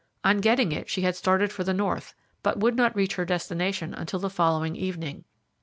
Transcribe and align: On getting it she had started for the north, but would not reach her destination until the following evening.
On 0.23 0.39
getting 0.41 0.71
it 0.71 0.89
she 0.89 1.01
had 1.03 1.15
started 1.15 1.51
for 1.53 1.63
the 1.63 1.75
north, 1.75 2.15
but 2.41 2.57
would 2.59 2.75
not 2.75 2.95
reach 2.95 3.13
her 3.17 3.23
destination 3.23 3.93
until 3.93 4.17
the 4.17 4.31
following 4.31 4.75
evening. 4.75 5.25